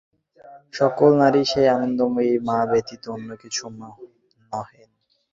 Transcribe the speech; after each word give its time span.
সকল 0.73 1.09
নারীই 1.21 1.45
সেই 1.51 1.67
আনন্দময়ী 1.75 2.33
মা 2.47 2.57
ব্যতীত 2.69 3.03
অন্য 3.07 3.29
কিছু 3.41 3.63
নহেন। 4.51 4.89